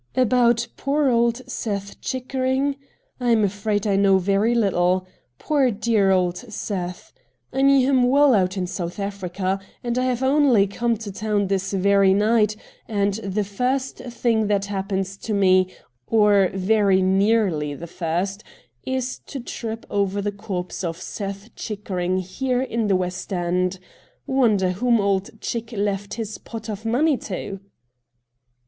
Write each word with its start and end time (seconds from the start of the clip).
'About 0.15 0.67
poor 0.77 1.09
old 1.09 1.47
Seth 1.47 2.01
Chickering 2.01 2.73
.^ 2.01 2.73
I 3.19 3.29
am 3.29 3.43
afraid 3.43 3.85
I 3.85 3.95
know 3.95 4.17
very 4.17 4.55
little. 4.55 5.05
Poor 5.37 5.69
dear 5.69 6.09
old 6.09 6.37
Seth! 6.37 7.13
I 7.53 7.61
knew 7.61 7.87
him 7.87 8.09
well 8.09 8.33
out 8.33 8.57
in 8.57 8.65
South 8.65 8.97
Africa, 8.97 9.59
and 9.83 9.99
I 9.99 10.05
have 10.05 10.23
only 10.23 10.65
come 10.65 10.97
to 10.97 11.11
town 11.11 11.45
this 11.49 11.71
very 11.71 12.15
night, 12.15 12.55
and 12.87 13.13
the 13.13 13.43
first 13.43 13.97
thing 13.97 14.47
that 14.47 14.65
happens 14.65 15.17
to 15.17 15.35
me, 15.35 15.67
or 16.07 16.49
very 16.51 17.03
nearly 17.03 17.75
the 17.75 17.85
first, 17.85 18.43
is 18.83 19.19
to 19.27 19.39
trip 19.39 19.85
over 19.87 20.19
the 20.19 20.31
corpse 20.31 20.83
of 20.83 20.99
Seth 20.99 21.53
Chickering 21.55 22.17
here 22.17 22.63
in 22.63 22.87
the 22.87 22.95
West 22.95 23.31
End! 23.31 23.77
Wonder 24.25 24.71
whom 24.71 24.99
old 24.99 25.39
Chick 25.41 25.71
left 25.71 26.15
his 26.15 26.39
pot 26.39 26.71
of 26.71 26.85
money 26.85 27.17
to?' 27.17 27.59